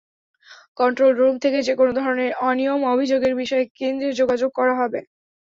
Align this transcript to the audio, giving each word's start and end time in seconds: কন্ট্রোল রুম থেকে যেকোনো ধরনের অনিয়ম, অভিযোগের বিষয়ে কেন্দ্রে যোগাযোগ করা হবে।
কন্ট্রোল 0.79 1.11
রুম 1.15 1.35
থেকে 1.43 1.59
যেকোনো 1.67 1.91
ধরনের 1.99 2.31
অনিয়ম, 2.41 2.81
অভিযোগের 2.93 3.33
বিষয়ে 3.41 3.65
কেন্দ্রে 3.79 4.09
যোগাযোগ 4.19 4.49
করা 4.59 4.73
হবে। 4.75 4.99